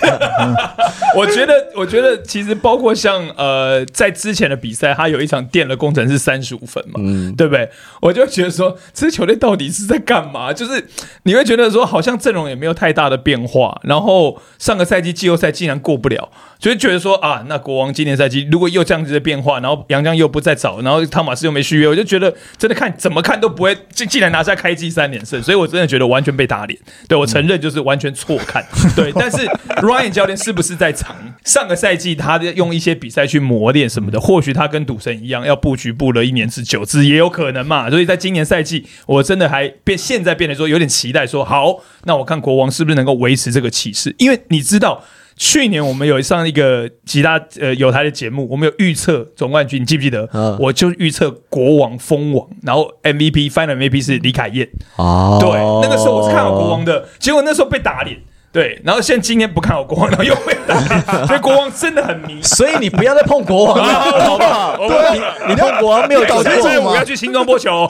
[1.15, 6.99] 我觉得，我觉得其实包括像呃，在之前的比赛，他有一场垫了工程是三十五分嘛，
[7.35, 7.69] 对不对？
[8.01, 10.53] 我就觉得说，这支球队到底是在干嘛？
[10.53, 10.87] 就是
[11.23, 26.77] 你会觉得说，好像阵容也没有太大的变化，然后上个赛季季后赛竟然过不了，所以觉得说啊，那国王今年赛季如果又这样子的变化，然后杨将又不再找，然后汤马斯又没续约，我就觉得真的看怎么看都不会，竟竟然拿下开季三连胜，所以我真的觉得完全被打脸。
[27.07, 29.37] 对我承认就是完全错看，对，但是
[29.77, 31.15] Ryan 教练是不是在藏？
[31.45, 37.89] 上个赛季他用一些比赛去磨练什么的，或许他跟赌神一样要布局布了一年之久，这也有可能嘛。
[37.89, 45.01] 所以在今年赛季，我真的还变现在变得说有点期待说好，那我看国王是不是能够维持这个气势，因为你知道。
[45.39, 50.27] 去年我们有上一个其他呃有台的节目，我们有预测总冠军，你记不记得？
[50.33, 54.67] 嗯我就预测国王封王，然后 MVP Final MVP 是李凯燕。
[54.97, 55.49] 哦对，
[55.81, 58.19] 那个时候我是看好国王的，结果那时候被打脸。
[58.51, 62.41] 对，然后现在今天不看好国王，然后又被打脸，所以国王真的很迷。
[62.41, 63.83] 所以你不要再碰国王了，
[64.25, 64.75] 好不好？
[64.89, 67.03] 对，你你碰国王没有搞搞错吗我要？
[67.05, 67.89] 去新庄播球，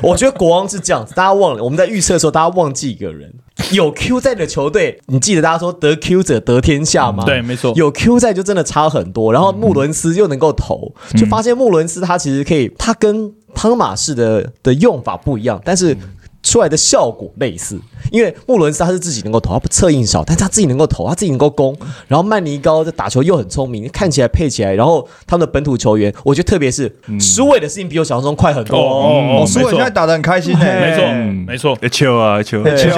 [0.00, 3.30] 我觉得国王是这样子，大家忘了我们在预测的时候，大家忘记一个人，
[3.72, 7.24] 有 Q 在的球队，你记得大家说得 Q 者得天下吗？
[7.24, 9.32] 对没错有 Q 在就真的差很多。
[9.32, 15.96] 然后穆伦斯又能够投，就发现穆伦斯他其实可以，他跟汤马士的的用法不一样，但是。
[16.54, 17.76] 出来的效果类似，
[18.12, 21.76] 因为穆伦斯他是自己能够投，他不策应少，但是他自己能够投，他自己能够攻。
[22.06, 28.76] 然后曼尼高的打球又很聪明，看起来配起来，然后他们的本土球员，我觉得特别是苏伟的事情比我想象中快很多。
[28.76, 31.44] 哦哦哦哦，苏伟现在打的很开心呢，没错嗯。
[31.44, 32.90] 没错，哎球啊球球，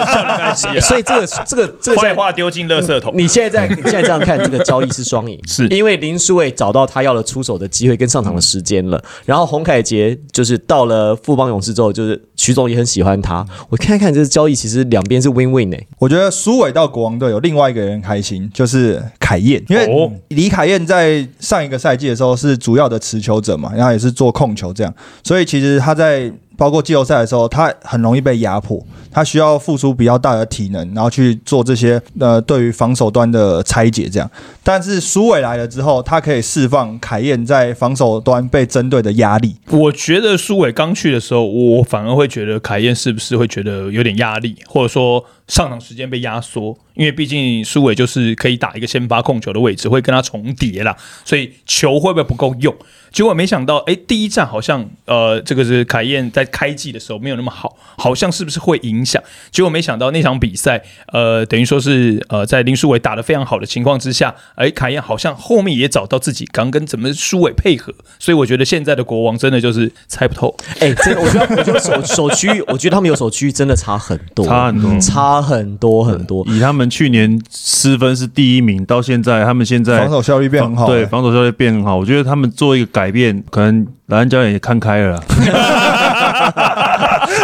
[0.80, 3.12] 所以这个这个这个坏在话丢进垃圾桶。
[3.14, 5.68] 你现在在你现在这样看，这个交易是双赢， 是。
[5.68, 9.04] 因为林书伟找到他要了出手的机会跟上场的时间了。
[9.26, 13.44] 然后洪凯杰就是到了富邦勇士之后，就是徐总也很喜欢他。
[13.68, 20.06] 我看看这个交易，其实两边是 win win 诶、我觉得苏伟到国王队有另外一个人开心，就是凯燕，因哦。
[20.06, 34.30] 为李凯燕在上一个赛季的时候是主要的持球者嘛，然后也是做控球这样，所以其实他在包括季后赛的时候，他很容易被压迫，他需要付出比较大的体能，然后去做这些呃对于防守端的拆解这样。
[34.64, 39.56] 但是苏伟来了之后，他可以释放凯燕在防守端被针对的压力。
[39.70, 52.72] 我觉得苏伟刚去的时候，我反而会觉得凯燕是不是会觉得有点压力，或者说上场时间被压缩，因为毕竟苏伟就是可以打一个先发控球的位置，会跟他重叠啦，所以球会不会不够用？
[53.12, 59.22] 结果没想到，哎，第一站好像呃，这个是凯燕在开季的时候没有那么好，好像是不是会影响？
[59.50, 70.56] 结果没想到那场比赛，呃，等于说是呃，在林书伟打得非常好的情况之下，哎，凯燕好像后面也找到自己刚跟怎么书伟配合，所以我觉得现在的国王真的就是猜不透。
[70.80, 76.44] 哎，真的，我觉得我觉得首首区域，我觉得他们有守区域真的差很多，差很多差很多很多。
[76.48, 81.96] 以他们去年失分是第一名，到现在他们现在防守效率变很好，对，防守效率变很好。
[81.96, 85.20] 我觉得他们做一个改变，可能莱恩教练也看开了啦，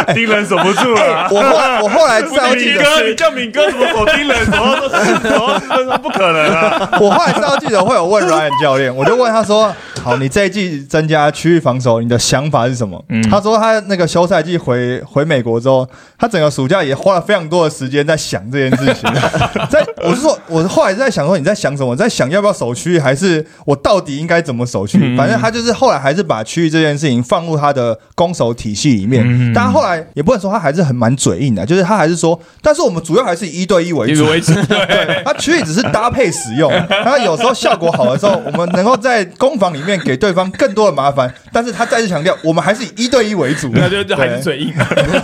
[0.13, 1.27] 盯人守不住了。
[1.31, 4.45] 我后来我后来知道记者敏哥，你叫敏哥怎么守盯人？
[4.45, 6.89] 守到都守到四分钟，不可能啊！
[7.01, 9.73] 我后来知道记者会有问 Ryan 教练，我就问他说
[10.09, 19.11] ：“好，你这一季增加区域防守，你的想法是什么？”他说他那个休赛季回回美国之后，他整个暑假也花了非常多的时间在想这件事情。
[19.69, 21.95] 在我是说，我后来在想说你在想什么？
[21.95, 25.15] 在想要不要守区域，还是我到底应该怎么守区域？
[25.17, 29.53] 反正他就是后来还是把区域这件事情放入他的攻守体系里面。
[29.53, 34.25] 但他后来也不能说他还是很蛮嘴硬的，就是他还是说，但是我们主要还是以一对一为主。
[34.25, 36.71] 对， 他区域只是搭配使用，
[37.03, 41.33] 他有时候效果好的时候，我们能够在攻防里面给对方更多的麻烦。
[41.51, 44.73] 但是他再次强调，我们还是以一对一为主， 那就就还是嘴硬。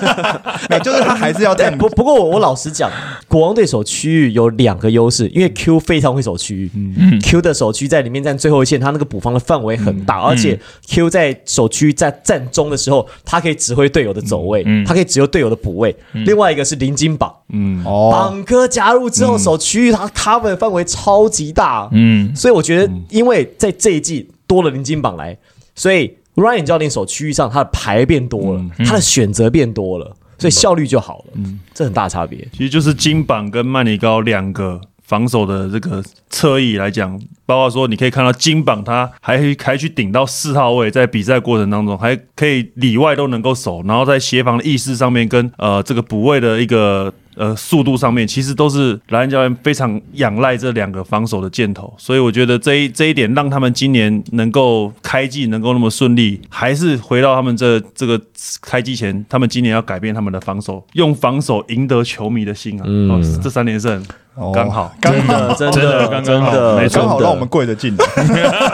[0.69, 1.77] 那就是他还是要 这样。
[1.77, 2.89] 不不过我我老实讲，
[3.27, 15.95] 国王队守区域有两个优势，因为 Q 非常会守区域，嗯，Q 的守区在里面站最后一线，他那个补防的范围很大，而且 Q 在守区在站中的时候，他可以指挥队友的走位，他可以指挥队友的补位。
[16.25, 25.37] 另外一个是林金榜，嗯，哦，榜哥加入之后守区域，他 cover 的范围超级大，嗯，所以我觉得，因为在这一季多了林金榜来，
[25.75, 32.47] 所以 Ryan 教练守区域上他的牌变多了，他的选择变多了，所以效率就好了，嗯，这很大差别。
[32.51, 47.13] 其实就是金榜跟曼尼高两个防守的这个侧翼来讲，包括说你可以看到金榜他还还去顶到四号位，在比赛过程当中还可以里外都能够守，然后在协防的意识上面跟呃这个补位的一个。
[47.35, 58.19] 呃，速度上面其实都是莱恩教练非常仰赖这两个防守的箭头，所以我觉得这一这一点让他们今年能够开季能够那么顺利，还是回到他们这这个
[58.61, 62.83] 开季前，他们今年要改变他们的防守，用防守赢得球迷的心啊！
[62.87, 64.01] 嗯哦，这三连胜
[64.35, 64.93] 哦刚好。
[65.01, 68.05] 刚真的，真真的的，刚刚好真的，没错刚好让我们跪着进来。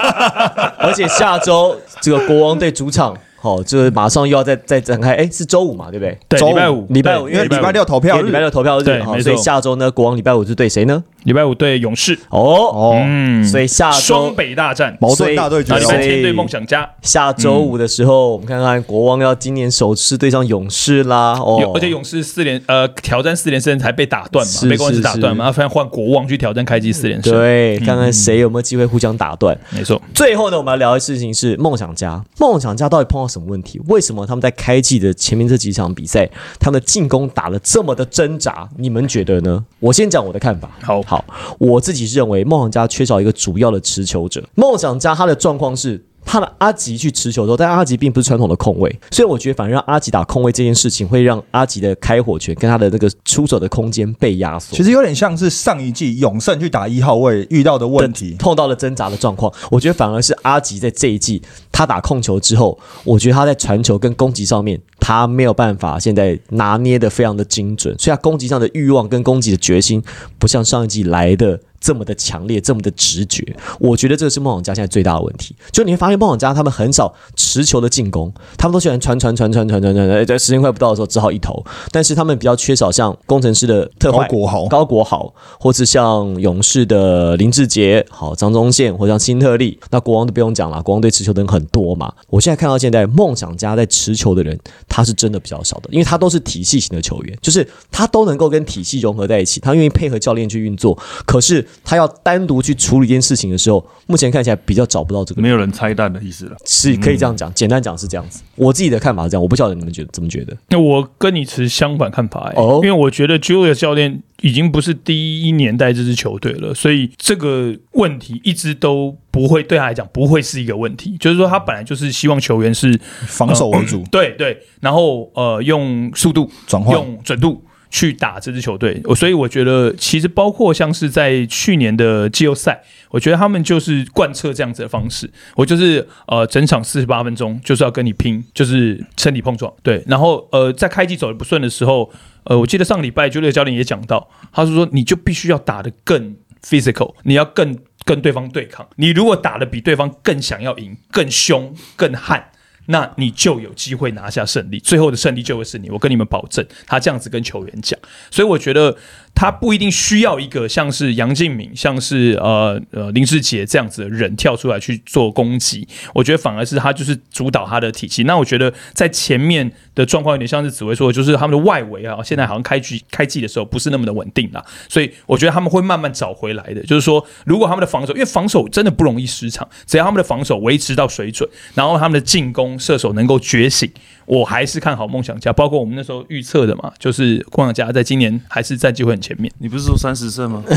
[0.77, 6.15] 而且下周这个国王队主场，好，就是马上又要再再展开，哎，是周五嘛，对不对？
[6.29, 11.03] 对，周礼拜五，礼拜五因为礼拜六投票日礼拜六投票日，好，对没错所以下周呢，国王礼拜五是对谁呢？
[11.23, 29.57] 礼拜五对勇士，哦，哦，嗯，所以下双周北大战，矛盾大对决然后礼哦拜天对梦想家，下周五的时候，我们看看国王要今年首次对上勇士啦，哦，而且勇士四连呃挑战四连胜才被打断嘛，是被公司是打断嘛，是然后反正换国王去挑战开季四连胜，对，看看谁有没有机会互相打断。
[29.71, 32.23] 没错，最后呢，我们要聊的事情是梦想家。
[32.39, 33.79] 梦想家到底碰到什么问题？
[33.87, 36.27] 为什么他们在开季的前面这几场比赛，
[36.59, 38.67] 他们的进攻打得这么的挣扎？
[38.77, 39.63] 你们觉得呢？
[39.79, 40.69] 我先讲我的看法。
[40.81, 41.25] 好好，
[41.59, 44.41] 我自己认为梦想家缺少一个主要的持球者。
[44.55, 46.01] 梦想家他的状况是。
[46.23, 54.75] 他的阿吉去持球之后，但阿吉并不是传统的控卫，所以我觉得反而让阿吉打控卫这件事情，会让阿吉的开火权跟他的那个出手的空间被压缩。
[54.75, 58.35] 其实有点像是上一季永胜去打一号位遇到的问题。
[58.39, 70.01] 碰到了挣扎的状况，我觉得反而是阿吉在这一季他打控球之后，我觉得他在传球跟攻击上面，他没有办法现在拿捏的非常的精准，所以他攻击上的欲望跟攻击的决心
[70.39, 71.59] 不像上一季来的。
[71.81, 73.43] 这么的强烈，这么的直觉，
[73.79, 75.55] 我觉得这个是梦想家现在最大的问题。
[75.71, 81.65] 就你会发现，梦想家他们很少持球的进攻，他们都喜欢传传传传传传传，哎，在时间快不到的时候只好一投。
[81.91, 92.13] 但是他们比较缺少像工程师的特坏高国豪高国豪，或是像勇士的林志杰、好张宗宪，或像辛特利，那国王都不用讲了，国王队持球的人很多嘛。
[92.29, 100.95] 我现在看到现在梦想家在持球的人，他是真的比较少的，因为他都是体系型的球员，就是他都能够跟体系融合在一起，他愿意配合教练去运作。
[101.25, 106.55] 可是他要单独去处理一件事情的时候，目前看起来比较找不到这个，没有人拆弹的意思了。
[106.65, 108.41] 是可以这样讲，简单讲是这样子。
[108.55, 110.55] 我自己的看法是这样，我不晓得你们觉得怎么觉得？
[110.69, 121.15] 那我跟你持相反看法、欸，哦因为我觉得 Julia 教练已经不是第一年带这支球队了，所以这个问题一直都不会对他来讲不会是一个问题。
[121.19, 142.11] 就是说，他本来就是希望球员是防守为主，对对，然后呃用速度转换用准度去打这支球队，我所以我觉得其实包括像是在去年的季后赛，我觉得他们就是贯彻这样子的方式，我就是呃整场四十八分钟就是要跟你拼，就是身体碰撞，对，然后呃在开季走的不顺的时候，
[142.45, 147.77] 呃我记得上礼拜就那个教练也讲到，他是说你就必须要打得更 physical，你要更。
[148.03, 148.89] 跟对方对抗。
[148.95, 152.43] 你如果打得比对方更想要赢、更凶、更悍。
[152.91, 155.89] 那你就有机会拿下胜利，最后的胜利就会是你。
[155.89, 157.99] 我跟你们保证，他这样子跟球员讲，
[158.29, 158.95] 所以我觉得
[159.33, 165.87] 他不一定需要一个像是杨敬敏、像是呃呃林志杰这样子的人跳出来去做攻击。
[166.13, 168.23] 我觉得反而是他就是主导他的体系。
[168.23, 176.81] 那我觉得在前面的状况有点像是紫薇说的，就是他们的外围啊，现在好像开局开季的时候不是那么的稳定了，所以我觉得他们会慢慢找回来的。
[176.83, 182.71] 就是说，如果他们的防守，因为防守真的不容易失常，只要他们的防守维持到水准，然后他们的进攻。
[182.81, 183.87] 射手能够觉醒，
[184.25, 185.51] 我还是看好梦想家。
[185.53, 189.51] 包括我们那时候预测的嘛，就是梦想家在今年还是战绩会很前面。
[189.59, 190.63] 你不是说三十胜吗？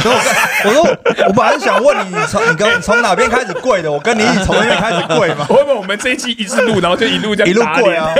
[0.00, 0.84] 所以我说，
[1.28, 3.90] 我本来是想问你，你从你刚从哪边开始跪的？
[3.90, 5.44] 我跟你一起从那边开始跪吗？
[5.44, 8.12] 会不会我们这一期一直录，然后就一路这样一路跪啊？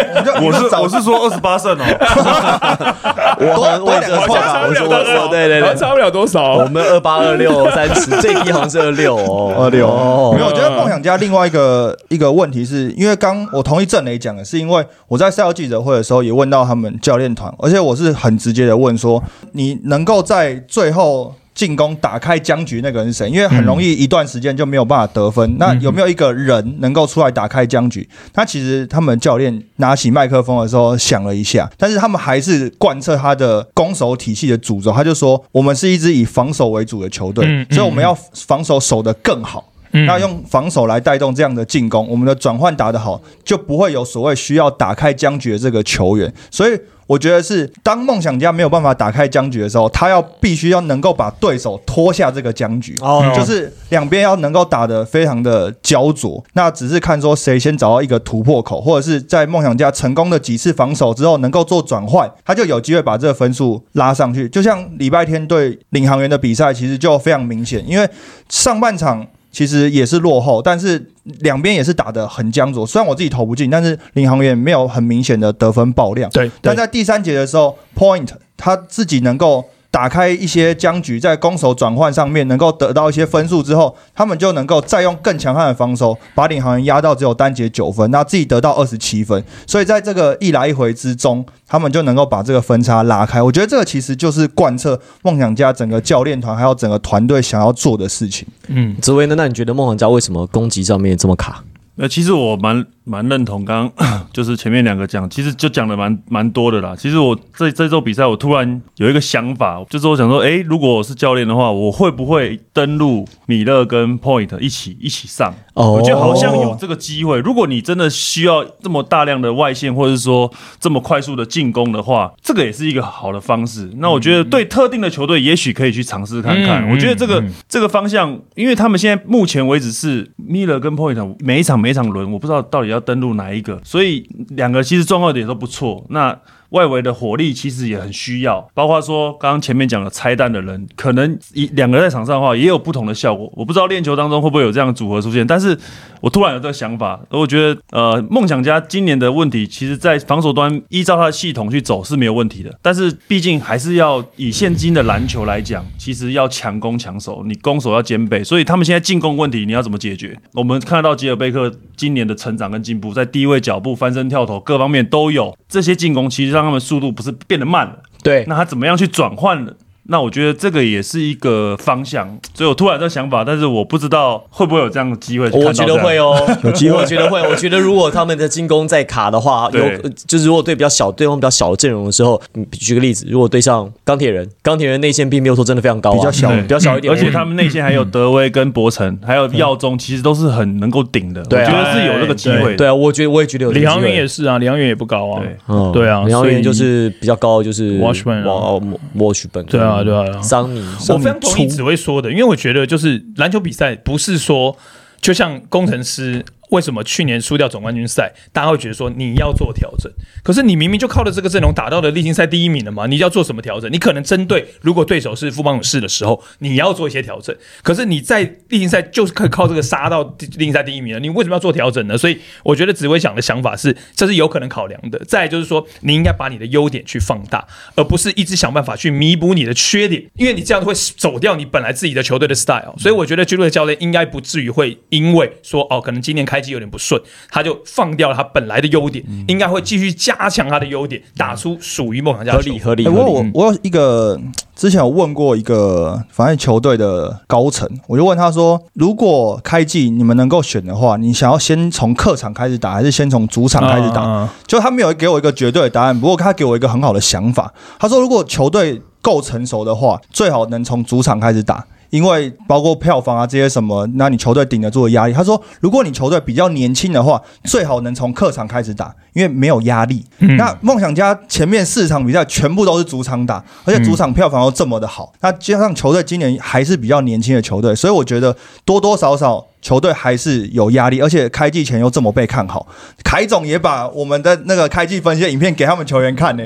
[0.42, 1.84] 我是我是说二十八胜哦。
[3.40, 4.66] 我我两个错吧？
[4.66, 6.54] 我说我对对对，差不了多少。
[6.54, 9.88] 我们二八二六三十，最低好像是二六哦，二六。
[10.32, 19.22] 没有，我觉得梦想家另外一个一个问题是因为刚我同意郑雷讲的，是因为我在赛后记者会的时候也问到他们教练团，而且我是很直接的问说，
[19.52, 23.28] 你能够在最后进攻打开僵局那个人是谁？
[23.28, 25.56] 因为很容易一段时间就没有办法得分。
[25.58, 28.08] 那有没有一个人能够出来打开僵局？
[28.32, 34.92] 他其实他们教练拿起麦克风的时候想了一下，但是他们还是贯彻他的攻守体系的主轴。
[34.92, 39.72] 他就说，我们是一支以防守为主的球队，所以我们要防守守得更好。
[39.92, 46.32] 那用防守来带动这样的进攻，我们的转换打得好，就不会有所谓需要打开僵局的这个球员。
[46.50, 52.94] 所以我觉得是，当梦想家没有办法打开僵局的时候，他要必须要能够把对手拖下这个僵局，
[53.34, 56.44] 就是两边要能够打得非常的焦灼。
[56.52, 64.46] 那只是看说谁先找到一个突破口，或者是在梦想家成功的几次防守之后，能够做转换，他就有机会把这个分数拉上去。
[64.50, 68.06] 就像礼拜天对领航员的比赛，其实就非常明显，因为
[68.50, 69.26] 上半场。
[69.50, 72.84] 其实也是落后，但是两边也是打得很僵着。
[72.86, 76.30] 虽然我自己投不进，但是领航员没有很明显的得分爆量。
[76.30, 79.64] 对，但在第三节的时候，Point 他自己能够。
[79.90, 89.42] 打开一些僵局，在攻守转换上面能够得到一些分数之后，他们就能够再用更强悍的防守把领航员压到只有单节九分，那自己得到二十七分。
[89.66, 93.42] 所以在这个一来一回之中，他们就能够把这个分差拉开。
[93.42, 98.46] 我觉得这个其实就是贯彻梦想家整个教练团还有整个团队想要做的事情。
[98.66, 99.34] 嗯，紫薇呢？
[99.36, 101.64] 那你觉得梦想家为什么攻击上面这么卡？
[101.94, 102.86] 那其实我蛮。
[103.08, 106.94] 蛮认同，刚刚 就是前面两个讲，其实就讲的蛮蛮多的啦。
[106.94, 115.54] 其实我这这周比赛，我突然有一个想法，就是我想说，哎，如果我是教练的话，我会不会登录米勒跟 Point 一起一起上？
[115.72, 117.38] 哦，我觉得好像有这个机会。
[117.38, 123.90] 如果你真的需要这么大量的外线，或者是说这么快速的进攻的话，这个也是一个好的方式。
[123.96, 126.86] 那我觉得对特定的球队，也许可以去尝试看看。
[126.90, 132.97] 我觉得这个这个方向，因为他们现在目前为止是米勒跟 Point 每一场每一场轮，我不知道到底要。
[133.00, 133.80] 登录哪一个？
[133.84, 136.06] 所以两个其实重要点都不错。
[136.10, 136.38] 那。
[136.70, 143.50] 外围的火力其实也很需要，包括说刚刚前面讲的拆弹的人，可能一两个在场上的话，也有不同的效果。
[143.56, 145.78] 我不知道练球当中会不会有这样的组合出现，但是
[146.20, 160.38] 我突然有这个想法，我觉得呃，梦想家今年的问题，其实在防守端依照他的系统去走是没有问题的，但是毕竟还是要以现今的篮球来讲，其实要强攻强守，你攻守要兼备，所以他们现在进攻问题你要怎么解决？
[160.52, 166.57] 我们看到吉尔贝克今年的成长跟进步，在低位脚步、翻身跳投各方面都有，这些进攻其实。
[166.58, 169.72] 让他们速度不是变得慢了，对，那他怎么样去转换呢？
[170.10, 175.48] 那我觉得这个也是一个方向，所以我突然这想法，但是我不知道会不会有这样的机会。
[175.50, 176.34] 我觉得会哦，
[176.64, 177.40] 有机会，我觉得会。
[177.42, 179.80] 我觉得如果他们的进攻在卡的话，有
[180.26, 182.40] 就是如果对比较小、对方比较小的阵容的时候，
[182.72, 191.40] 举个例子，如果对上钢铁人，钢铁人内线并没有说真的非常高，比较小，比较小一点，而且他们内线还有德威跟博城，还有耀中，其实都是很能够顶的。
[191.42, 192.74] 我觉得是有这个机会。
[192.76, 193.72] 对啊，我觉得我也觉得有。
[193.72, 195.42] 李航员也是啊，李航员也不高啊。
[195.68, 200.72] 嗯，对啊，李航员就是比较高，就是 Washburn，Washburn，对啊，对啊，桑。
[201.08, 204.76] 我非常同意紫薇说的，因为我觉得就是篮球比赛不是说
[205.20, 206.44] 就像工程师。
[206.70, 210.12] 为什么去年输掉总冠军赛，大家会觉得说你要做调整？
[210.42, 213.06] 可是你明明就靠着这个阵容打到了例行赛第一名了嘛？
[213.06, 213.90] 你要做什么调整？
[213.92, 217.56] 你可能针对如果对手是富邦勇士的时候，你要做一些调整。
[217.82, 220.22] 可是你在例行赛就是可以靠这个杀到
[220.56, 222.18] 例行赛第一名了，你为什么要做调整呢？
[222.18, 225.18] 所以我觉得紫薇想的想法是，这是有可能考量的。
[225.24, 232.94] 再就是说，你应该把你的优点去放大，而不是一直想办法去弥补你的缺点，因为你这样会走掉你本来自己的球队的 style。
[232.98, 236.57] 所以我觉得，巨鹿的教练应该不至于会因为说哦，可能今年开。
[236.58, 243.50] 开机有点不顺，他就放掉了他本来的优点，应该会继续加强他的优点，打出属于梦想家合的球理合理欸我合理。
[243.54, 244.38] 我我有一个
[244.74, 254.24] 之前有问过一个反正球队的高层，我就问他说，如果开季你们能够选的话，你想要先从客场开始打，还是先从主场开始打？
[254.24, 257.72] 嗯就他没有给我一个绝对的答案，不过他给我一个很好的想法。
[257.98, 261.86] 他说，如果球队够成熟的话，最好能从主场开始打。
[262.10, 265.32] 因为包括票房啊这些什么，那你球队顶得住的压力。
[265.32, 270.24] 他说，如果你球队比较年轻的话，最好能从客场开始打，因为没有压力。
[270.38, 282.86] 那梦想家前面四场比赛全部都是主场打，而且主场票房又这么的好，那加上球队今年还是比较年轻的球队，所以我觉得多多少少球队还是有压力，而且开季前又这么被看好。
[283.24, 286.62] 凯总也把我们的那个开季分析的影片给他们球员看呢、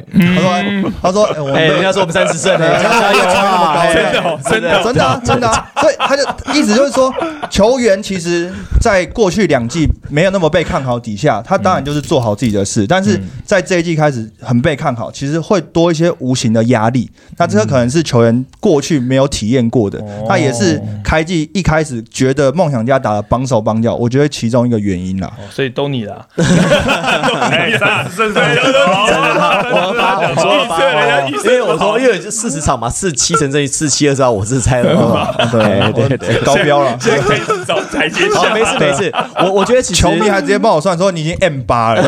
[1.00, 3.74] 他说：“他说，哎人家说我们三十胜呢， 对加油啊！
[3.78, 7.14] 哎真的哦真的真的啊真的啊，所以他就意思就是说，
[7.48, 17.08] 球员其实在过去两季没有那么被看好底下，他当然就是做好自己的事，但是在这一季开始很被看好，其实会多一些无形的压力。
[17.38, 25.28] 那这个可能是球员过去没有体验过的，那也是开季一开始觉得梦想家打的帮手帮脚，我觉得其中一个原因啦。
[25.38, 35.28] 哦所以都你啦， 哎，三十胜赛好啊我发我说发，人家预测因为我说因为就四十场嘛，四七成正四七二十二，我是猜的嘛。
[35.50, 36.38] 对对对。
[36.42, 38.54] 高标了，现在可以找台阶好，下。
[38.54, 42.02] 没事没事，我我觉得其实球迷还直接帮我算说你已经 M 八了，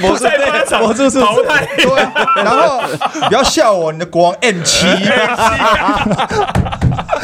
[0.00, 1.86] 魔术在八场魔术是淘汰，对，
[2.44, 2.80] 然后
[3.28, 4.86] 不要笑我，你的国王 M 七。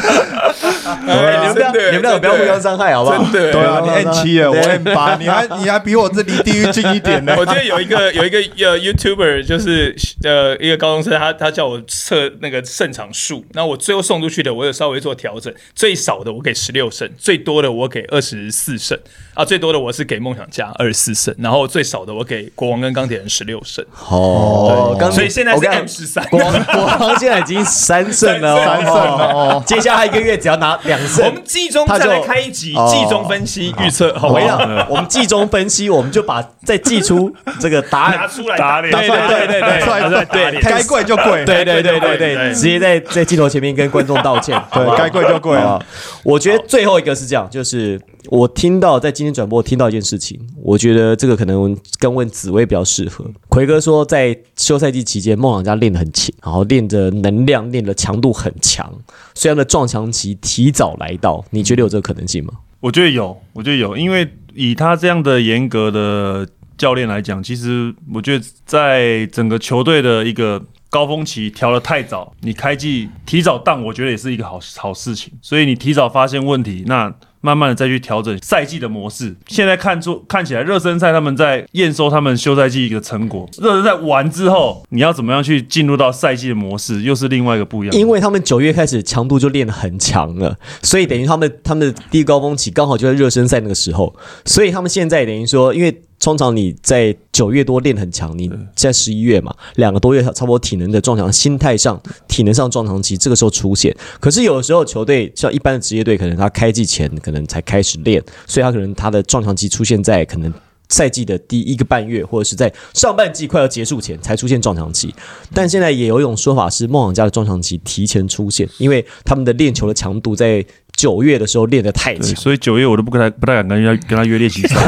[1.07, 3.23] 哎你们不要你们两个不要互相伤害好不好？
[3.23, 7.35] 真的对啊，你 N 七耶，我 N 八，你还你还比我这离地狱近一点呢。
[7.39, 18.97] 我记得有一个有一个呃 YouTuber，就是呃一个高中生，他他叫我测那个胜场数，那我最后送出去的，我有稍微做调整，最少的我给十六胜，最多的我给二十四胜
[19.37, 26.25] 啊，最多的我是给梦想家二十四胜，然后最少的我给国王跟钢铁人十六胜，哦，刚所以现在是 M 十三。
[26.29, 28.93] 国王国王现在已经三胜了哦，三胜。
[28.95, 32.89] 了 哦接下来一个月只要拿两胜，我们季中再来开一集哦。
[32.91, 34.41] 季中分析预测，好我？
[34.41, 38.15] 讲，我们季中分析，我们就把再寄出这个答案。
[38.15, 38.91] 拿出来打脸。
[38.91, 45.79] 对对对对对出来对对对，该跪就跪，对对对对对对，直接在在镜头前面跟观众道歉， 对，该跪就跪啊。
[46.23, 53.25] 我觉得最后一个是这样，就是我听到在今天转播听到一件事情，我觉得这个可能跟问紫薇比较适合。
[53.49, 58.91] 奎哥说，在休赛季期间，梦想家练得很勤，然后练的能量、练的强度很强，
[59.35, 62.53] 虽然的撞墙期提早来到，你觉得有这个可能性吗？
[62.79, 66.47] 我觉得有，我觉得有，因为以他这样的严格的
[66.77, 75.33] 教练来讲，其实我觉得在整个球队的一个高峰期调的太早，你开季提早档，我觉得也是一个好好事情。
[75.41, 79.35] 所以你提早发现问题，那慢慢的再去调整赛季的模式。
[79.47, 87.95] 现在看出看起来热身赛他们在验收他们休赛季一个成果，热身赛完之后，你要怎么样去进入到赛季的模式，又是另外一个不一样。
[87.95, 94.15] 因为他们九月开始强度就练得很强了，所以等于他们他们的第一高峰期刚好就在热身赛那个时候，
[94.45, 103.95] 所以他们现在等于说，因为通常你在九月多练很强，你在十一月嘛，两个多月差不多体能的撞墙，心态上、体能上撞墙期，这个时候出现。
[104.19, 110.53] 可是有的时候球队像一般的职业队，可能他开季前可能才开始练，所以他可能他的撞墙期出现在可能。
[110.89, 115.13] 赛季的第一个半月，或者是在上半季快要结束前才出现撞墙期，
[115.53, 120.65] 但现在也有一种说法是梦想家的撞墙期提前出现，因为他们的练球的强度在
[120.97, 124.75] 九月的时候练的太对，强，所以九月我都不跟他不太敢跟他 跟他约练习赛。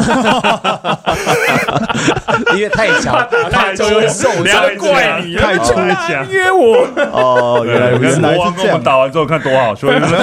[2.55, 3.15] 因为太强，
[3.51, 4.75] 太就会受伤。
[4.77, 6.27] 怪你太粗啊讲。
[6.29, 8.81] 约我，哦，原来我看原来国王跟我们是这样。
[8.81, 10.17] 打完之后看多好，所以讲错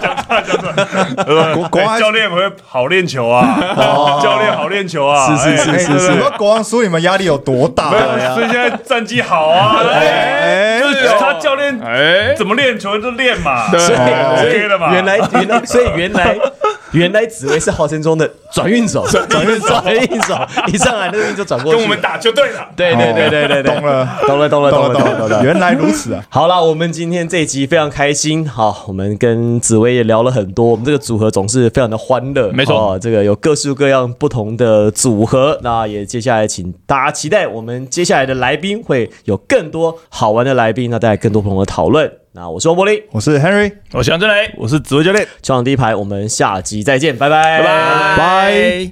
[0.00, 0.16] 讲
[1.26, 3.58] 错，国国王哎教练会好练球啊，
[4.22, 7.98] 教练好练球啊，是是是哎哎，你说国王输你们压力有多大没？
[8.24, 9.82] 有，所以现在战绩好啊，
[10.80, 13.80] 就是他教练哎，怎么练球就练嘛，对。
[13.80, 14.36] 所以哦。
[14.38, 16.36] 所以 OK 了嘛原来原来所以原来
[16.94, 20.34] 原来紫薇是号称中的 转运手，转运手，转运手，
[20.72, 22.68] 一上来那个运就转过去，跟我们打就对了。
[22.76, 25.44] 对对对对对对，懂了，懂了懂了懂了懂了。
[25.44, 26.24] 原来如此啊！
[26.28, 28.48] 好了，我们今天这一集非常开心。
[28.48, 35.58] 好，我们跟紫薇也聊了很多，我们这个组合总是非常的欢乐，没错哦，这个有各式各样不同的组合。
[35.62, 42.10] 那也接下来请大家期待我们接下来的来宾会有更多好玩的来宾，那带来更多不同的讨论。
[42.36, 45.24] 那我是王柏林，我是 Henry，我是杨振雷，我是紫薇教练。
[45.40, 48.90] 球场第一排，我们下集再见，拜拜，拜拜。